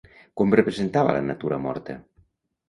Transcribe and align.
Com 0.39 0.55
representava 0.59 1.13
la 1.17 1.21
natura 1.27 1.61
morta? 1.67 1.99